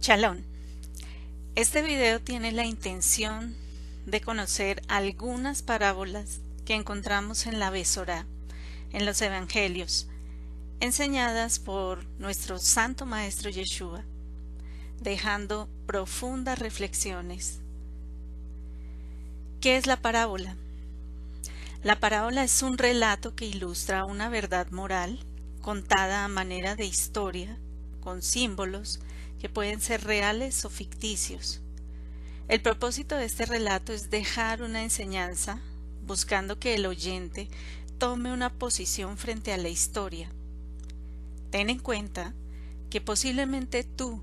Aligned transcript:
Chalón. 0.00 0.42
Este 1.56 1.82
video 1.82 2.22
tiene 2.22 2.52
la 2.52 2.64
intención 2.64 3.54
de 4.06 4.22
conocer 4.22 4.82
algunas 4.88 5.60
parábolas 5.60 6.40
que 6.64 6.74
encontramos 6.74 7.44
en 7.44 7.58
la 7.58 7.68
Besorá, 7.68 8.24
en 8.92 9.04
los 9.04 9.20
Evangelios, 9.20 10.08
enseñadas 10.80 11.58
por 11.58 12.06
nuestro 12.18 12.58
Santo 12.58 13.04
Maestro 13.04 13.50
Yeshua, 13.50 14.02
dejando 15.02 15.68
profundas 15.86 16.58
reflexiones. 16.58 17.60
¿Qué 19.60 19.76
es 19.76 19.86
la 19.86 20.00
parábola? 20.00 20.56
La 21.82 22.00
parábola 22.00 22.42
es 22.42 22.62
un 22.62 22.78
relato 22.78 23.34
que 23.34 23.44
ilustra 23.44 24.06
una 24.06 24.30
verdad 24.30 24.70
moral 24.70 25.18
contada 25.60 26.24
a 26.24 26.28
manera 26.28 26.74
de 26.74 26.86
historia, 26.86 27.58
con 28.00 28.22
símbolos 28.22 29.00
que 29.38 29.48
pueden 29.48 29.80
ser 29.80 30.04
reales 30.04 30.64
o 30.64 30.70
ficticios. 30.70 31.60
El 32.48 32.60
propósito 32.60 33.16
de 33.16 33.24
este 33.24 33.46
relato 33.46 33.92
es 33.92 34.10
dejar 34.10 34.62
una 34.62 34.82
enseñanza, 34.82 35.60
buscando 36.06 36.58
que 36.58 36.74
el 36.74 36.86
oyente 36.86 37.48
tome 37.98 38.32
una 38.32 38.52
posición 38.52 39.16
frente 39.16 39.52
a 39.52 39.56
la 39.56 39.68
historia. 39.68 40.30
Ten 41.50 41.70
en 41.70 41.78
cuenta 41.78 42.34
que 42.90 43.00
posiblemente 43.00 43.84
tú 43.84 44.20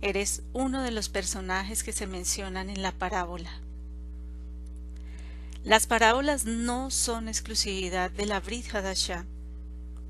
eres 0.00 0.42
uno 0.52 0.82
de 0.82 0.90
los 0.90 1.08
personajes 1.08 1.82
que 1.82 1.92
se 1.92 2.06
mencionan 2.06 2.70
en 2.70 2.82
la 2.82 2.92
parábola. 2.92 3.50
Las 5.64 5.86
parábolas 5.86 6.44
no 6.44 6.90
son 6.90 7.26
exclusividad 7.26 8.10
de 8.10 8.26
la 8.26 8.38
Brit 8.40 8.72
Hadashah, 8.74 9.24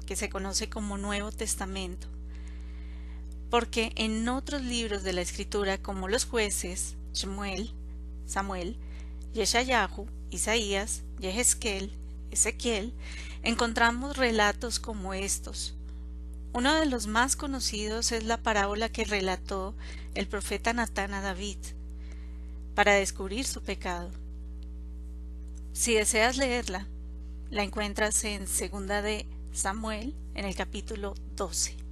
que 0.05 0.17
se 0.17 0.29
conoce 0.29 0.69
como 0.69 0.99
Nuevo 0.99 1.31
Testamento, 1.31 2.09
porque 3.55 3.93
en 3.95 4.29
otros 4.29 4.63
libros 4.63 5.05
de 5.05 5.13
la 5.13 5.21
Escritura 5.21 5.79
como 5.79 6.09
los 6.09 6.25
jueces, 6.25 6.97
Shmuel, 7.13 7.71
Samuel, 8.27 8.77
Yeshayahu, 9.33 10.09
Isaías, 10.33 11.03
Yehezkel, 11.21 11.93
Ezequiel, 12.33 12.93
encontramos 13.45 14.17
relatos 14.17 14.81
como 14.81 15.15
estos. 15.15 15.77
Uno 16.53 16.75
de 16.75 16.87
los 16.87 17.07
más 17.07 17.37
conocidos 17.37 18.11
es 18.11 18.25
la 18.25 18.39
parábola 18.39 18.89
que 18.89 19.05
relató 19.05 19.77
el 20.17 20.27
profeta 20.27 20.73
Natán 20.73 21.15
a 21.15 21.21
David 21.21 21.59
para 22.75 22.95
descubrir 22.95 23.45
su 23.45 23.63
pecado. 23.63 24.11
Si 25.73 25.95
deseas 25.95 26.39
leerla, 26.39 26.89
la 27.51 27.63
encuentras 27.63 28.25
en 28.25 28.49
segunda 28.49 29.01
de 29.01 29.29
Samuel 29.53 30.13
en 30.35 30.45
el 30.45 30.57
capítulo 30.57 31.15
12. 31.37 31.84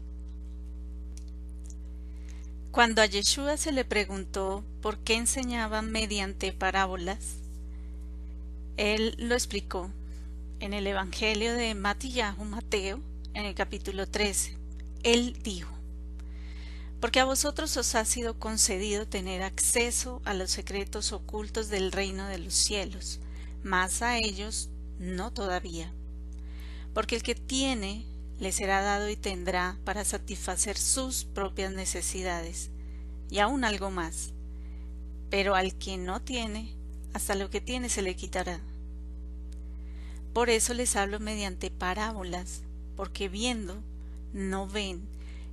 Cuando 2.73 3.03
a 3.03 3.07
Yeshua 3.07 3.57
se 3.59 3.71
le 3.71 3.85
preguntó 3.85 4.65
por 4.81 4.99
qué 4.99 5.15
enseñaba 5.15 5.83
mediante 5.83 6.53
parábolas, 6.53 7.37
él 8.77 9.15
lo 9.19 9.35
explicó 9.35 9.91
en 10.59 10.73
el 10.73 10.87
Evangelio 10.87 11.53
de 11.53 11.75
Matillahu 11.75 12.45
Mateo, 12.45 12.99
en 13.35 13.45
el 13.45 13.55
capítulo 13.55 14.09
13. 14.09 14.57
Él 15.03 15.37
dijo, 15.45 15.71
porque 16.99 17.21
a 17.21 17.27
vosotros 17.27 17.77
os 17.77 17.95
ha 17.95 18.07
sido 18.07 18.39
concedido 18.39 19.07
tener 19.07 19.43
acceso 19.43 20.23
a 20.25 20.33
los 20.33 20.51
secretos 20.51 21.13
ocultos 21.13 21.69
del 21.69 21.93
reino 21.93 22.27
de 22.27 22.39
los 22.39 22.55
cielos, 22.55 23.21
mas 23.63 24.01
a 24.01 24.17
ellos 24.17 24.71
no 24.99 25.31
todavía 25.31 25.93
porque 26.93 27.17
el 27.17 27.23
que 27.23 27.35
tiene 27.35 28.05
le 28.43 28.51
será 28.51 28.83
dado 28.83 29.09
y 29.09 29.15
tendrá 29.15 29.79
para 29.85 30.05
satisfacer 30.05 30.77
sus 30.77 31.25
propias 31.25 31.73
necesidades, 31.73 32.71
y 33.31 33.39
aún 33.39 33.63
algo 33.63 33.93
más. 33.93 34.33
Pero 35.31 35.55
al 35.55 35.79
que 35.79 35.97
no 35.97 36.21
tiene, 36.21 36.75
hasta 37.15 37.37
lo 37.37 37.51
que 37.51 37.61
tiene 37.61 37.89
se 37.89 38.03
le 38.03 38.17
quitará. 38.17 38.59
Por 40.33 40.51
eso 40.51 40.75
les 40.75 40.97
hablo 40.97 41.21
mediante 41.21 41.71
parábolas, 41.71 42.63
porque 42.97 43.29
viendo 43.29 43.81
no 44.33 44.67
ven, 44.67 45.07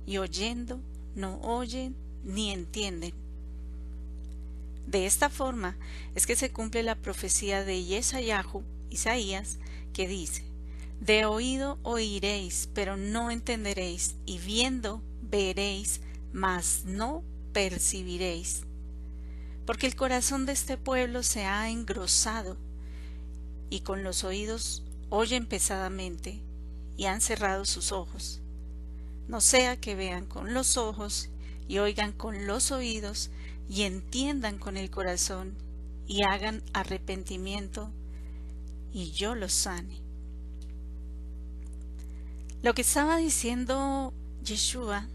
y 0.04 0.18
oyendo 0.18 0.80
no 1.14 1.40
oyen 1.42 1.94
ni 2.24 2.50
entienden. 2.50 3.14
De 4.88 5.06
esta 5.06 5.30
forma 5.30 5.76
es 6.16 6.26
que 6.26 6.34
se 6.34 6.50
cumple 6.50 6.82
la 6.82 6.96
profecía 6.96 7.62
de 7.62 7.84
Yesayahu, 7.84 8.64
Isaías, 8.90 9.58
que 9.92 10.08
dice, 10.08 10.49
de 11.00 11.24
oído 11.24 11.78
oiréis, 11.82 12.68
pero 12.74 12.96
no 12.96 13.30
entenderéis, 13.30 14.16
y 14.26 14.38
viendo 14.38 15.02
veréis, 15.22 16.02
mas 16.32 16.82
no 16.84 17.24
percibiréis. 17.52 18.64
Porque 19.64 19.86
el 19.86 19.96
corazón 19.96 20.44
de 20.44 20.52
este 20.52 20.76
pueblo 20.76 21.22
se 21.22 21.46
ha 21.46 21.70
engrosado, 21.70 22.58
y 23.70 23.80
con 23.80 24.02
los 24.02 24.24
oídos 24.24 24.84
oyen 25.08 25.46
pesadamente, 25.46 26.42
y 26.98 27.06
han 27.06 27.22
cerrado 27.22 27.64
sus 27.64 27.92
ojos. 27.92 28.42
No 29.26 29.40
sea 29.40 29.80
que 29.80 29.94
vean 29.94 30.26
con 30.26 30.52
los 30.52 30.76
ojos, 30.76 31.30
y 31.66 31.78
oigan 31.78 32.12
con 32.12 32.46
los 32.46 32.72
oídos, 32.72 33.30
y 33.70 33.82
entiendan 33.82 34.58
con 34.58 34.76
el 34.76 34.90
corazón, 34.90 35.54
y 36.06 36.24
hagan 36.24 36.62
arrepentimiento, 36.74 37.90
y 38.92 39.12
yo 39.12 39.34
los 39.34 39.52
sane. 39.52 39.99
Lo 42.62 42.74
que 42.74 42.82
estaba 42.82 43.16
diciendo 43.16 44.12
Yeshua 44.44 45.08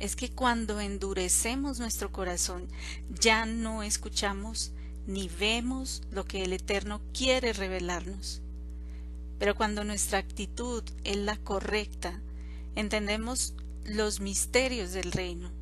es 0.00 0.16
que 0.16 0.30
cuando 0.30 0.80
endurecemos 0.80 1.78
nuestro 1.78 2.10
corazón 2.10 2.66
ya 3.08 3.46
no 3.46 3.84
escuchamos 3.84 4.72
ni 5.06 5.28
vemos 5.28 6.02
lo 6.10 6.24
que 6.24 6.42
el 6.42 6.52
Eterno 6.52 7.00
quiere 7.14 7.52
revelarnos. 7.52 8.42
Pero 9.38 9.54
cuando 9.54 9.84
nuestra 9.84 10.18
actitud 10.18 10.82
es 11.04 11.16
la 11.16 11.36
correcta, 11.36 12.20
entendemos 12.74 13.54
los 13.84 14.18
misterios 14.18 14.90
del 14.92 15.12
reino. 15.12 15.52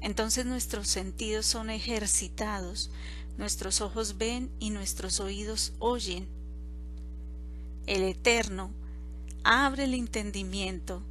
Entonces 0.00 0.46
nuestros 0.46 0.88
sentidos 0.88 1.44
son 1.44 1.68
ejercitados, 1.68 2.90
nuestros 3.36 3.82
ojos 3.82 4.16
ven 4.16 4.50
y 4.58 4.70
nuestros 4.70 5.20
oídos 5.20 5.74
oyen. 5.80 6.26
El 7.86 8.04
Eterno 8.04 8.72
abre 9.44 9.84
el 9.84 9.94
entendimiento 9.94 11.02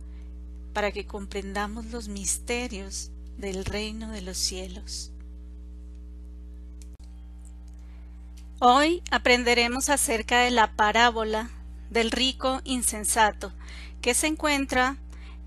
para 0.73 0.91
que 0.91 1.05
comprendamos 1.05 1.85
los 1.87 2.07
misterios 2.07 3.11
del 3.37 3.65
reino 3.65 4.11
de 4.11 4.21
los 4.21 4.37
cielos. 4.37 5.11
Hoy 8.59 9.03
aprenderemos 9.11 9.89
acerca 9.89 10.39
de 10.39 10.51
la 10.51 10.73
parábola 10.75 11.49
del 11.89 12.11
rico 12.11 12.61
insensato 12.63 13.53
que 14.01 14.13
se 14.13 14.27
encuentra 14.27 14.97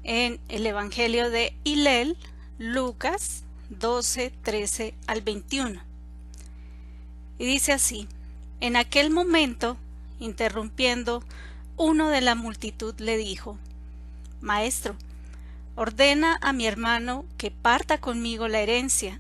en 0.02 0.40
el 0.48 0.66
Evangelio 0.66 1.30
de 1.30 1.54
Hilel, 1.64 2.16
Lucas 2.58 3.42
12, 3.70 4.32
13 4.42 4.94
al 5.06 5.22
21. 5.22 5.80
Y 7.38 7.46
dice 7.46 7.72
así, 7.72 8.08
en 8.60 8.76
aquel 8.76 9.10
momento, 9.10 9.76
interrumpiendo 10.18 11.22
uno 11.80 12.10
de 12.10 12.20
la 12.20 12.34
multitud 12.34 12.94
le 12.98 13.16
dijo, 13.16 13.56
Maestro, 14.42 14.96
ordena 15.76 16.36
a 16.42 16.52
mi 16.52 16.66
hermano 16.66 17.24
que 17.38 17.50
parta 17.50 17.96
conmigo 17.96 18.48
la 18.48 18.60
herencia. 18.60 19.18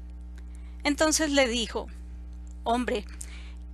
Entonces 0.84 1.30
le 1.30 1.48
dijo, 1.48 1.86
Hombre, 2.62 3.06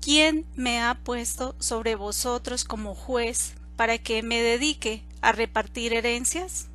¿quién 0.00 0.46
me 0.54 0.80
ha 0.80 0.94
puesto 0.94 1.56
sobre 1.58 1.96
vosotros 1.96 2.64
como 2.64 2.94
juez 2.94 3.54
para 3.74 3.98
que 3.98 4.22
me 4.22 4.40
dedique 4.40 5.02
a 5.20 5.32
repartir 5.32 5.92
herencias? 5.92 6.68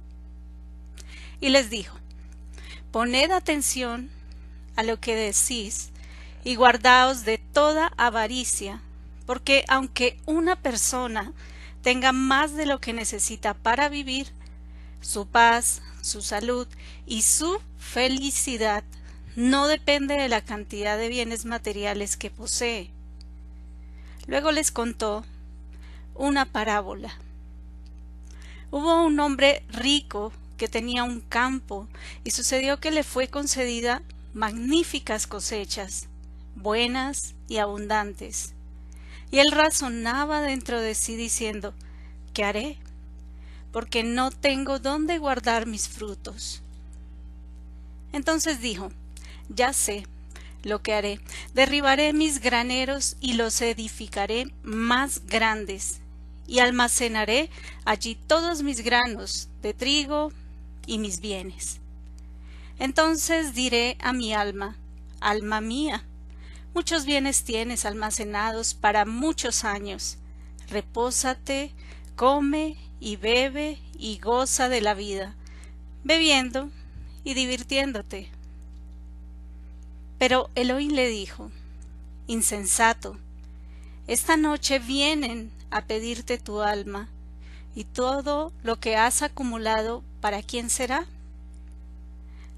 Y 1.39 1.47
les 1.47 1.69
dijo, 1.69 1.95
Poned 2.91 3.31
atención 3.31 4.09
a 4.75 4.83
lo 4.83 4.99
que 4.99 5.15
decís 5.15 5.91
y 6.43 6.55
guardaos 6.55 7.23
de 7.23 7.37
toda 7.37 7.93
avaricia, 7.95 8.81
porque 9.25 9.63
aunque 9.69 10.19
una 10.25 10.57
persona 10.57 11.31
tenga 11.81 12.11
más 12.11 12.55
de 12.55 12.65
lo 12.65 12.79
que 12.79 12.93
necesita 12.93 13.53
para 13.53 13.89
vivir, 13.89 14.27
su 15.01 15.27
paz, 15.27 15.81
su 16.01 16.21
salud 16.21 16.67
y 17.05 17.23
su 17.23 17.59
felicidad 17.77 18.83
no 19.35 19.67
depende 19.67 20.15
de 20.15 20.29
la 20.29 20.41
cantidad 20.41 20.97
de 20.97 21.07
bienes 21.07 21.45
materiales 21.45 22.17
que 22.17 22.29
posee. 22.29 22.91
Luego 24.27 24.51
les 24.51 24.71
contó 24.71 25.25
una 26.15 26.45
parábola. 26.45 27.13
Hubo 28.69 29.03
un 29.05 29.19
hombre 29.19 29.63
rico 29.69 30.31
que 30.57 30.67
tenía 30.67 31.03
un 31.03 31.21
campo 31.21 31.87
y 32.23 32.31
sucedió 32.31 32.79
que 32.79 32.91
le 32.91 33.03
fue 33.03 33.27
concedida 33.27 34.03
magníficas 34.33 35.27
cosechas, 35.27 36.07
buenas 36.55 37.33
y 37.47 37.57
abundantes. 37.57 38.53
Y 39.31 39.39
él 39.39 39.51
razonaba 39.51 40.41
dentro 40.41 40.81
de 40.81 40.93
sí 40.93 41.15
diciendo, 41.15 41.73
¿qué 42.33 42.43
haré? 42.43 42.77
Porque 43.71 44.03
no 44.03 44.29
tengo 44.29 44.79
dónde 44.79 45.17
guardar 45.17 45.65
mis 45.65 45.87
frutos. 45.87 46.61
Entonces 48.11 48.59
dijo, 48.59 48.91
ya 49.49 49.71
sé 49.71 50.05
lo 50.63 50.81
que 50.81 50.93
haré. 50.93 51.19
Derribaré 51.53 52.13
mis 52.13 52.41
graneros 52.41 53.15
y 53.21 53.33
los 53.33 53.61
edificaré 53.61 54.51
más 54.63 55.25
grandes, 55.25 56.01
y 56.47 56.59
almacenaré 56.59 57.49
allí 57.85 58.15
todos 58.27 58.61
mis 58.61 58.81
granos 58.81 59.47
de 59.61 59.73
trigo 59.73 60.33
y 60.85 60.97
mis 60.97 61.21
bienes. 61.21 61.79
Entonces 62.77 63.53
diré 63.53 63.97
a 64.01 64.11
mi 64.11 64.33
alma, 64.33 64.75
alma 65.21 65.61
mía, 65.61 66.03
muchos 66.73 67.05
bienes 67.05 67.43
tienes 67.43 67.85
almacenados 67.85 68.73
para 68.73 69.05
muchos 69.05 69.63
años. 69.63 70.17
Repósate, 70.69 71.71
come 72.15 72.77
y 72.99 73.15
bebe 73.15 73.79
y 73.97 74.19
goza 74.19 74.69
de 74.69 74.81
la 74.81 74.93
vida, 74.93 75.35
bebiendo 76.03 76.69
y 77.23 77.33
divirtiéndote 77.33 78.29
pero 80.21 80.51
Elohim 80.53 80.91
le 80.91 81.07
dijo, 81.07 81.49
Insensato, 82.27 83.17
esta 84.05 84.37
noche 84.37 84.77
vienen 84.77 85.51
a 85.71 85.85
pedirte 85.85 86.37
tu 86.37 86.61
alma, 86.61 87.09
y 87.73 87.85
todo 87.85 88.53
lo 88.61 88.79
que 88.79 88.95
has 88.95 89.23
acumulado, 89.23 90.03
¿para 90.19 90.43
quién 90.43 90.69
será? 90.69 91.07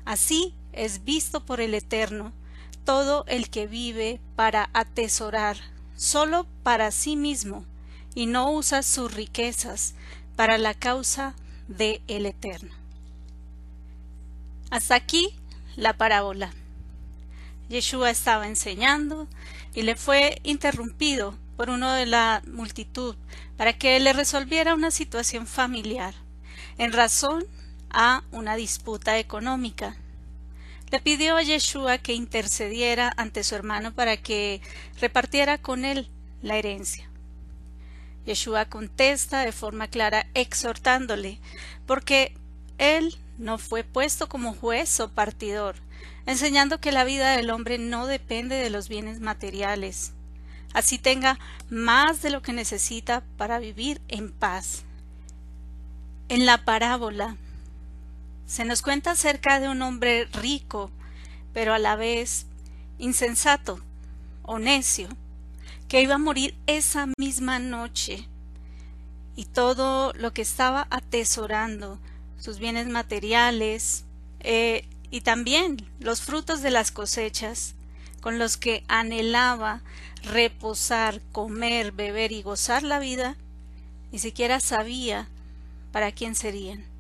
Así 0.04 0.54
es 0.74 1.06
visto 1.06 1.46
por 1.46 1.62
el 1.62 1.74
Eterno 1.74 2.34
todo 2.86 3.26
el 3.28 3.50
que 3.50 3.68
vive 3.68 4.20
para 4.36 4.70
atesorar 4.74 5.58
solo 5.96 6.46
para 6.64 6.92
sí 6.92 7.16
mismo 7.16 7.66
y 8.16 8.26
no 8.26 8.52
usa 8.52 8.84
sus 8.84 9.14
riquezas 9.14 9.96
para 10.36 10.58
la 10.58 10.74
causa 10.74 11.36
de 11.68 12.02
el 12.08 12.26
Eterno. 12.26 12.72
Hasta 14.70 14.96
aquí 14.96 15.30
la 15.76 15.94
parábola. 15.94 16.54
Yeshua 17.70 18.10
estaba 18.10 18.48
enseñando 18.48 19.28
y 19.74 19.84
le 19.84 19.96
fue 19.96 20.40
interrumpido 20.44 21.36
por 21.56 21.70
uno 21.70 21.94
de 21.94 22.06
la 22.06 22.42
multitud 22.48 23.16
para 23.58 23.74
que 23.74 24.00
le 24.00 24.14
resolviera 24.14 24.74
una 24.74 24.92
situación 24.92 25.48
familiar 25.48 26.14
en 26.78 26.92
razón 26.92 27.46
a 27.90 28.24
una 28.32 28.56
disputa 28.56 29.20
económica. 29.20 29.96
Le 30.94 31.00
pidió 31.00 31.38
a 31.38 31.42
Yeshua 31.42 31.98
que 31.98 32.14
intercediera 32.14 33.12
ante 33.18 33.44
su 33.44 33.56
hermano 33.56 33.96
para 33.96 34.16
que 34.16 34.62
repartiera 35.02 35.58
con 35.58 35.86
él 35.86 36.08
la 36.44 36.58
herencia. 36.58 37.10
Yeshua 38.28 38.66
contesta 38.66 39.42
de 39.42 39.52
forma 39.52 39.88
clara 39.88 40.28
exhortándole, 40.36 41.40
porque 41.88 42.36
él 42.78 43.18
no 43.40 43.58
fue 43.58 43.84
puesto 43.84 44.30
como 44.30 44.54
juez 44.54 45.00
o 45.00 45.10
partidor, 45.10 45.78
enseñando 46.28 46.80
que 46.80 46.92
la 46.92 47.06
vida 47.06 47.36
del 47.36 47.50
hombre 47.50 47.80
no 47.80 48.06
depende 48.06 48.58
de 48.58 48.70
los 48.70 48.88
bienes 48.88 49.20
materiales, 49.20 50.14
así 50.76 51.00
tenga 51.00 51.40
más 51.72 52.22
de 52.22 52.30
lo 52.30 52.44
que 52.44 52.54
necesita 52.54 53.24
para 53.36 53.58
vivir 53.58 54.00
en 54.10 54.32
paz. 54.32 54.84
En 56.30 56.46
la 56.46 56.64
parábola 56.64 57.36
se 58.46 58.66
nos 58.66 58.82
cuenta 58.82 59.12
acerca 59.12 59.60
de 59.60 59.70
un 59.70 59.82
hombre 59.82 60.26
rico, 60.26 60.92
pero 61.54 61.74
a 61.74 61.80
la 61.80 61.96
vez 61.96 62.46
insensato 62.98 63.80
o 64.44 64.60
necio, 64.60 65.08
que 65.88 66.02
iba 66.02 66.16
a 66.16 66.20
morir 66.20 66.56
esa 66.68 67.08
misma 67.18 67.60
noche, 67.60 68.28
y 69.36 69.46
todo 69.46 70.14
lo 70.14 70.34
que 70.34 70.42
estaba 70.42 70.88
atesorando, 70.90 72.00
sus 72.40 72.60
bienes 72.60 72.88
materiales, 72.88 74.06
eh, 74.42 74.86
y 75.10 75.22
también 75.22 75.78
los 76.00 76.22
frutos 76.22 76.62
de 76.62 76.72
las 76.72 76.92
cosechas, 76.92 77.76
con 78.22 78.40
los 78.40 78.58
que 78.58 78.84
anhelaba 78.88 79.82
reposar, 80.24 81.22
comer, 81.32 81.92
beber 81.92 82.32
y 82.32 82.42
gozar 82.42 82.84
la 82.84 83.00
vida, 83.00 83.36
ni 84.12 84.20
siquiera 84.20 84.60
sabía 84.60 85.28
para 85.92 86.12
quién 86.12 86.36
serían. 86.36 86.93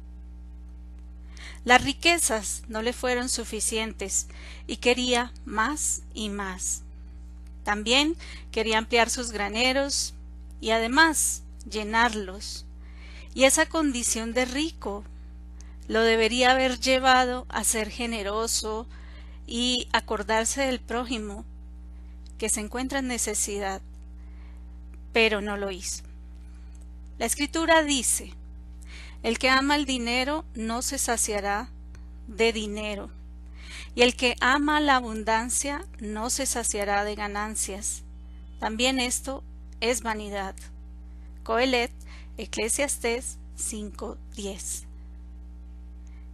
Las 1.66 1.84
riquezas 1.84 2.64
no 2.68 2.82
le 2.82 2.92
fueron 2.92 3.30
suficientes 3.30 4.28
y 4.68 4.78
quería 4.78 5.32
más 5.46 6.02
y 6.14 6.30
más. 6.30 6.84
También 7.64 8.18
quería 8.52 8.78
ampliar 8.78 9.10
sus 9.10 9.32
graneros 9.32 10.14
y 10.60 10.72
además 10.72 11.44
llenarlos. 11.70 12.66
Y 13.34 13.46
esa 13.46 13.66
condición 13.66 14.34
de 14.34 14.46
rico 14.46 15.04
lo 15.88 16.02
debería 16.02 16.52
haber 16.52 16.80
llevado 16.80 17.46
a 17.50 17.64
ser 17.64 17.90
generoso 17.90 18.88
y 19.48 19.88
acordarse 19.94 20.62
del 20.64 20.80
prójimo 20.80 21.46
que 22.38 22.50
se 22.50 22.60
encuentra 22.60 23.00
en 23.00 23.08
necesidad, 23.08 23.82
pero 25.14 25.42
no 25.42 25.56
lo 25.58 25.72
hizo. 25.72 26.04
La 27.18 27.26
escritura 27.26 27.84
dice, 27.84 28.34
el 29.24 29.40
que 29.40 29.50
ama 29.50 29.76
el 29.78 29.86
dinero 29.86 30.44
no 30.54 30.82
se 30.82 30.98
saciará 30.98 31.70
de 32.28 32.52
dinero, 32.52 33.10
y 33.96 34.02
el 34.02 34.16
que 34.16 34.36
ama 34.42 34.82
la 34.82 34.98
abundancia 34.98 35.86
no 36.00 36.30
se 36.30 36.46
saciará 36.46 37.06
de 37.06 37.16
ganancias. 37.16 38.04
También 38.60 39.00
esto 39.00 39.44
es 39.80 40.02
vanidad. 40.02 40.56
Coelet, 41.44 41.92
Eclesiastés 42.38 43.38
5.10. 43.58 44.84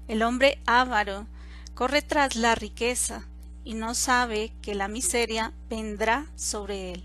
El 0.08 0.24
hombre 0.24 0.60
avaro 0.66 1.28
corre 1.76 2.02
tras 2.02 2.36
la 2.36 2.56
riqueza 2.56 3.28
y 3.64 3.76
no 3.76 3.94
sabe 3.94 4.52
que 4.62 4.74
la 4.74 4.88
miseria 4.88 5.54
vendrá 5.70 6.26
sobre 6.36 6.94
él. 6.94 7.04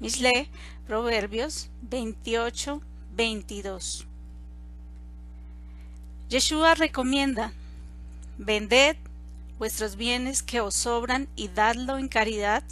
Misle, 0.00 0.48
Proverbios 0.86 1.70
28, 1.82 2.82
22. 3.14 4.06
Yeshua 6.34 6.74
recomienda, 6.74 7.52
vended 8.38 8.96
vuestros 9.56 9.94
bienes 9.94 10.42
que 10.42 10.60
os 10.60 10.74
sobran 10.74 11.28
y 11.36 11.46
dadlo 11.46 11.96
en 11.96 12.08
caridad, 12.08 12.64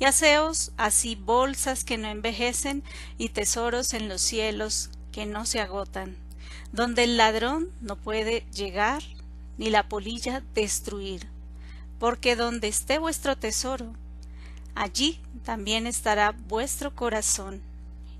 y 0.00 0.06
haceos 0.06 0.72
así 0.78 1.14
bolsas 1.14 1.84
que 1.84 1.98
no 1.98 2.08
envejecen 2.08 2.82
y 3.18 3.28
tesoros 3.28 3.92
en 3.92 4.08
los 4.08 4.22
cielos 4.22 4.88
que 5.12 5.26
no 5.26 5.44
se 5.44 5.60
agotan 5.60 6.16
donde 6.72 7.04
el 7.04 7.18
ladrón 7.18 7.68
no 7.82 7.96
puede 7.96 8.46
llegar 8.54 9.02
ni 9.58 9.68
la 9.68 9.86
polilla 9.86 10.42
destruir, 10.54 11.28
porque 11.98 12.36
donde 12.36 12.68
esté 12.68 12.98
vuestro 12.98 13.36
tesoro, 13.36 13.92
allí 14.74 15.20
también 15.44 15.86
estará 15.86 16.32
vuestro 16.48 16.94
corazón. 16.94 17.60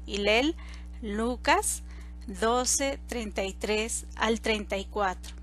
Y 0.06 0.18
léel 0.18 0.54
Lucas 1.00 1.82
12, 2.26 2.98
33 3.06 4.06
al 4.16 4.40
34. 4.40 5.34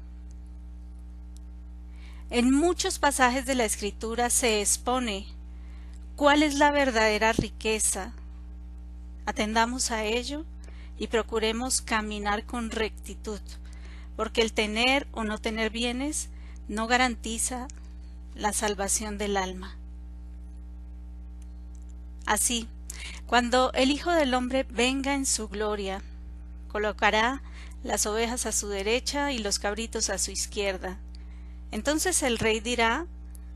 En 2.32 2.52
muchos 2.52 2.98
pasajes 2.98 3.46
de 3.46 3.56
la 3.56 3.66
Escritura 3.66 4.30
se 4.30 4.62
expone 4.62 5.28
cuál 6.16 6.44
es 6.44 6.56
la 6.56 6.72
verdadera 6.72 7.34
riqueza. 7.34 8.14
Atendamos 9.26 9.92
a 9.92 10.06
ello 10.06 10.46
y 10.98 11.08
procuremos 11.08 11.82
caminar 11.82 12.46
con 12.46 12.72
rectitud, 12.72 13.42
porque 14.16 14.42
el 14.42 14.54
tener 14.54 15.08
o 15.12 15.24
no 15.24 15.38
tener 15.38 15.70
bienes 15.70 16.30
no 16.68 16.88
garantiza 16.88 17.68
la 18.34 18.54
salvación 18.54 19.18
del 19.18 19.38
alma. 19.38 19.76
Así, 22.26 22.68
cuando 23.28 23.72
el 23.74 23.92
Hijo 23.92 24.12
del 24.12 24.34
Hombre 24.34 24.66
venga 24.70 25.14
en 25.14 25.26
su 25.26 25.48
gloria, 25.48 26.02
colocará 26.72 27.42
las 27.84 28.06
ovejas 28.06 28.46
a 28.46 28.54
su 28.54 28.70
derecha 28.70 29.34
y 29.34 29.40
los 29.40 29.60
cabritos 29.60 30.10
a 30.10 30.18
su 30.18 30.32
izquierda. 30.32 30.98
Entonces 31.72 32.24
el 32.24 32.38
rey 32.38 32.62
dirá 32.62 33.08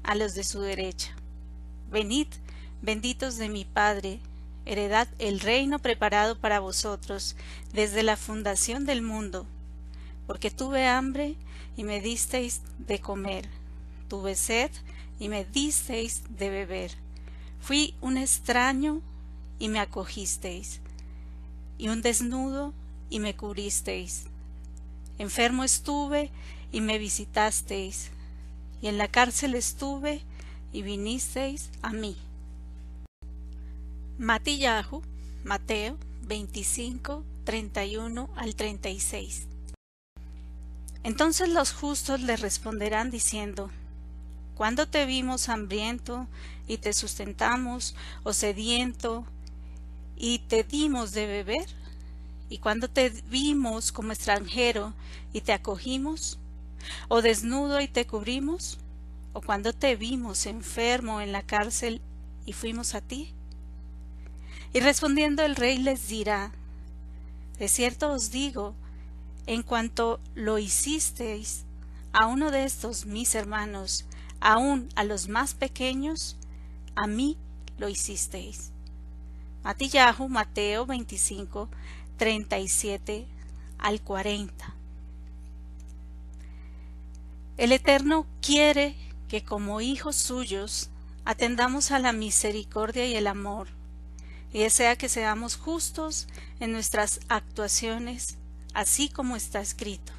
a 0.03 0.15
los 0.15 0.36
de 0.36 0.43
su 0.43 0.60
derecha, 0.60 1.15
Venid, 1.89 2.27
benditos 2.81 3.38
de 3.38 3.48
mi 3.48 3.63
Padre, 3.63 4.19
heredad 4.65 5.07
el 5.17 5.39
reino 5.39 5.79
preparado 5.79 6.38
para 6.38 6.60
vosotros 6.60 7.38
desde 7.74 8.03
la 8.03 8.17
fundación 8.17 8.86
del 8.86 9.01
mundo, 9.01 9.45
porque 10.27 10.51
tuve 10.51 10.86
hambre 10.86 11.36
y 11.77 11.84
me 11.86 12.01
disteis 12.01 12.62
de 12.79 13.00
comer, 13.00 13.48
tuve 14.10 14.36
sed 14.36 14.72
y 15.19 15.29
me 15.29 15.45
disteis 15.45 16.24
de 16.29 16.50
beber, 16.50 16.91
fui 17.62 17.95
un 18.01 18.17
extraño 18.17 19.01
y 19.57 19.69
me 19.69 19.79
acogisteis, 19.79 20.81
y 21.77 21.88
un 21.88 22.01
desnudo 22.01 22.74
y 23.09 23.19
me 23.19 23.35
cubristeis, 23.35 24.25
enfermo 25.17 25.63
estuve 25.63 26.31
y 26.71 26.81
me 26.81 26.97
visitasteis, 26.97 28.12
y 28.81 28.88
en 28.88 28.97
la 28.97 29.07
cárcel 29.07 29.55
estuve 29.55 30.21
y 30.74 30.81
vinisteis 30.81 31.69
a 31.81 31.91
mí. 31.93 32.17
Matillahu, 34.17 35.01
Mateo 35.43 35.97
25, 36.24 37.24
31 37.43 38.29
al 38.35 38.55
36. 38.55 39.47
Entonces 41.03 41.50
los 41.50 41.71
justos 41.71 42.21
le 42.21 42.35
responderán 42.35 43.12
diciendo, 43.12 43.69
¿Cuándo 44.55 44.88
te 44.88 45.05
vimos 45.05 45.50
hambriento 45.50 46.27
y 46.65 46.77
te 46.77 46.93
sustentamos, 46.93 47.93
o 48.24 48.31
sediento 48.31 49.25
y 50.15 50.39
te 50.39 50.63
dimos 50.63 51.12
de 51.12 51.27
beber? 51.27 51.67
¿Y 52.49 52.59
cuando 52.59 52.87
te 52.87 53.09
vimos 53.09 53.91
como 53.91 54.11
extranjero 54.11 54.93
y 55.33 55.41
te 55.41 55.53
acogimos? 55.53 56.39
¿O 57.07 57.21
desnudo 57.21 57.81
y 57.81 57.87
te 57.87 58.05
cubrimos? 58.05 58.77
¿O 59.33 59.41
cuando 59.41 59.73
te 59.73 59.95
vimos 59.95 60.45
enfermo 60.45 61.21
en 61.21 61.31
la 61.31 61.41
cárcel 61.41 62.01
y 62.45 62.53
fuimos 62.53 62.93
a 62.95 63.01
ti? 63.01 63.33
Y 64.73 64.79
respondiendo 64.79 65.43
el 65.43 65.55
rey 65.55 65.77
les 65.77 66.07
dirá, 66.07 66.51
De 67.57 67.67
cierto 67.67 68.11
os 68.11 68.31
digo, 68.31 68.75
en 69.47 69.63
cuanto 69.63 70.19
lo 70.35 70.57
hicisteis 70.57 71.65
a 72.13 72.27
uno 72.27 72.51
de 72.51 72.63
estos 72.63 73.05
mis 73.05 73.35
hermanos, 73.35 74.05
aun 74.39 74.89
a 74.95 75.03
los 75.03 75.27
más 75.27 75.53
pequeños, 75.53 76.37
a 76.95 77.07
mí 77.07 77.37
lo 77.77 77.89
hicisteis. 77.89 78.71
Matillahu, 79.63 80.29
Mateo 80.29 80.85
25, 80.85 81.69
37 82.17 83.25
al 83.77 84.01
40. 84.01 84.74
El 87.57 87.72
Eterno 87.72 88.25
quiere 88.41 88.95
que 89.27 89.43
como 89.43 89.81
hijos 89.81 90.15
suyos 90.15 90.89
atendamos 91.24 91.91
a 91.91 92.00
la 92.00 92.13
misericordia 92.13 93.05
y 93.05 93.15
el 93.15 93.27
amor, 93.27 93.67
y 94.53 94.60
desea 94.60 94.95
que 94.95 95.10
seamos 95.10 95.55
justos 95.55 96.27
en 96.60 96.72
nuestras 96.72 97.19
actuaciones, 97.29 98.38
así 98.74 99.10
como 99.10 99.36
está 99.36 99.62
escrito. 99.62 100.13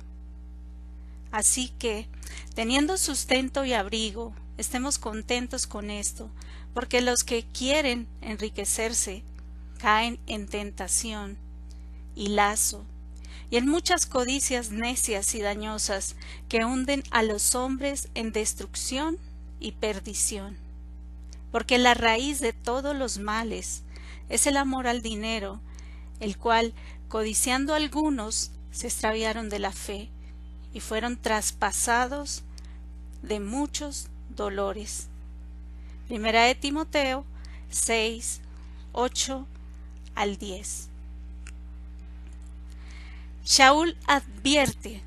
Así 1.30 1.68
que, 1.78 2.08
teniendo 2.54 2.96
sustento 2.96 3.64
y 3.64 3.72
abrigo, 3.72 4.34
estemos 4.58 4.98
contentos 4.98 5.66
con 5.66 5.90
esto, 5.90 6.30
porque 6.74 7.00
los 7.00 7.24
que 7.24 7.44
quieren 7.44 8.06
enriquecerse 8.20 9.22
caen 9.78 10.18
en 10.26 10.46
tentación 10.46 11.38
y 12.16 12.28
lazo, 12.28 12.84
y 13.50 13.58
en 13.58 13.68
muchas 13.68 14.06
codicias 14.06 14.72
necias 14.72 15.34
y 15.36 15.40
dañosas 15.40 16.16
que 16.48 16.64
hunden 16.64 17.04
a 17.12 17.22
los 17.22 17.54
hombres 17.54 18.08
en 18.14 18.32
destrucción 18.32 19.18
y 19.60 19.72
perdición. 19.72 20.56
Porque 21.52 21.78
la 21.78 21.94
raíz 21.94 22.40
de 22.40 22.52
todos 22.52 22.96
los 22.96 23.18
males 23.18 23.82
es 24.28 24.48
el 24.48 24.56
amor 24.56 24.88
al 24.88 25.02
dinero, 25.02 25.60
el 26.18 26.36
cual, 26.36 26.74
codiciando 27.08 27.74
algunos, 27.74 28.50
se 28.72 28.88
extraviaron 28.88 29.48
de 29.48 29.58
la 29.60 29.72
fe 29.72 30.10
y 30.74 30.80
fueron 30.80 31.16
traspasados 31.16 32.42
de 33.22 33.40
muchos 33.40 34.08
dolores. 34.28 35.08
Primera 36.08 36.44
de 36.44 36.54
Timoteo 36.54 37.24
6, 37.70 38.40
8 38.92 39.46
al 40.14 40.36
10. 40.36 40.88
Shaul 43.46 43.96
advierte, 44.08 45.02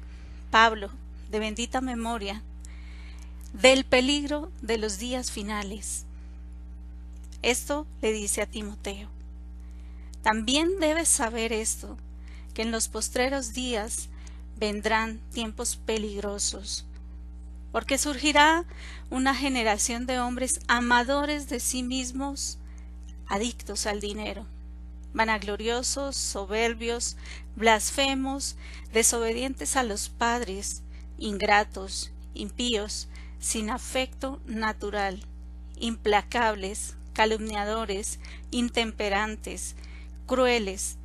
Pablo, 0.49 0.89
de 1.29 1.39
bendita 1.39 1.81
memoria, 1.81 2.41
del 3.51 3.83
peligro 3.83 4.49
de 4.61 4.77
los 4.77 4.97
días 4.97 5.29
finales. 5.29 6.05
Esto 7.41 7.85
le 8.01 8.13
dice 8.13 8.41
a 8.41 8.45
Timoteo. 8.45 9.09
También 10.21 10.79
debes 10.79 11.09
saber 11.09 11.51
esto, 11.51 11.97
que 12.53 12.61
en 12.61 12.71
los 12.71 12.87
postreros 12.87 13.51
días 13.51 14.07
vendrán 14.57 15.19
tiempos 15.33 15.75
peligrosos, 15.75 16.85
porque 17.73 17.97
surgirá 17.97 18.63
una 19.09 19.35
generación 19.35 20.05
de 20.05 20.21
hombres 20.21 20.61
amadores 20.69 21.49
de 21.49 21.59
sí 21.59 21.83
mismos, 21.83 22.57
adictos 23.27 23.85
al 23.85 23.99
dinero 23.99 24.45
vanagloriosos, 25.13 26.15
soberbios, 26.15 27.17
blasfemos, 27.55 28.55
desobedientes 28.93 29.75
a 29.75 29.83
los 29.83 30.09
padres, 30.09 30.83
ingratos, 31.17 32.11
impíos, 32.33 33.07
sin 33.39 33.69
afecto 33.69 34.39
natural, 34.45 35.25
implacables, 35.79 36.95
calumniadores, 37.13 38.19
intemperantes, 38.51 39.75
crueles, 40.25 40.97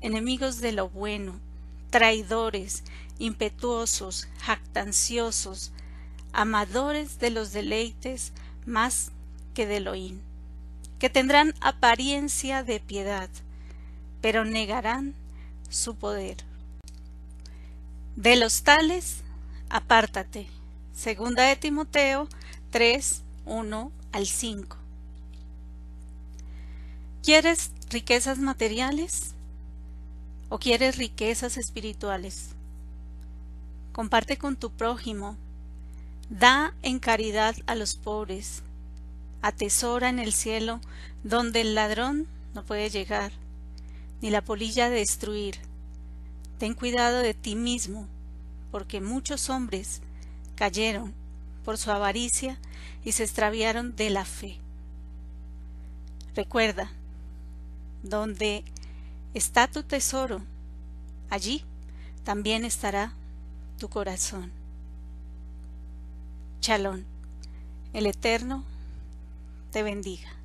enemigos 0.00 0.60
de 0.60 0.72
lo 0.72 0.88
bueno, 0.88 1.40
traidores, 1.90 2.82
impetuosos, 3.18 4.28
jactanciosos, 4.38 5.72
amadores 6.32 7.18
de 7.18 7.30
los 7.30 7.52
deleites 7.52 8.32
más 8.66 9.12
que 9.54 9.66
de 9.66 9.80
lo 9.80 9.94
que 10.98 11.10
tendrán 11.10 11.54
apariencia 11.60 12.62
de 12.62 12.80
piedad, 12.80 13.28
pero 14.22 14.46
negarán 14.46 15.14
su 15.68 15.96
poder. 15.96 16.38
De 18.16 18.36
los 18.36 18.62
tales, 18.62 19.16
apártate. 19.68 20.46
Segunda 20.94 21.42
de 21.42 21.56
Timoteo 21.56 22.28
3, 22.70 23.22
1 23.44 23.92
al 24.12 24.26
5. 24.26 24.76
¿Quieres 27.22 27.72
riquezas 27.90 28.38
materiales 28.38 29.32
o 30.48 30.58
quieres 30.58 30.96
riquezas 30.96 31.56
espirituales? 31.56 32.50
Comparte 33.92 34.38
con 34.38 34.56
tu 34.56 34.70
prójimo. 34.70 35.36
Da 36.30 36.74
en 36.82 36.98
caridad 36.98 37.56
a 37.66 37.74
los 37.74 37.96
pobres. 37.96 38.62
Atesora 39.40 40.08
en 40.08 40.20
el 40.20 40.32
cielo 40.32 40.80
donde 41.24 41.62
el 41.62 41.74
ladrón 41.74 42.28
no 42.54 42.64
puede 42.64 42.88
llegar 42.88 43.41
ni 44.22 44.30
la 44.30 44.42
polilla 44.42 44.88
destruir. 44.88 45.56
Ten 46.58 46.74
cuidado 46.74 47.18
de 47.18 47.34
ti 47.34 47.56
mismo, 47.56 48.06
porque 48.70 49.00
muchos 49.00 49.50
hombres 49.50 50.00
cayeron 50.54 51.12
por 51.64 51.76
su 51.76 51.90
avaricia 51.90 52.58
y 53.04 53.12
se 53.12 53.24
extraviaron 53.24 53.94
de 53.96 54.10
la 54.10 54.24
fe. 54.24 54.58
Recuerda, 56.34 56.90
donde 58.02 58.64
está 59.34 59.68
tu 59.68 59.82
tesoro, 59.82 60.40
allí 61.28 61.64
también 62.24 62.64
estará 62.64 63.12
tu 63.78 63.88
corazón. 63.88 64.52
Chalón, 66.60 67.04
el 67.92 68.06
Eterno 68.06 68.64
te 69.72 69.82
bendiga. 69.82 70.41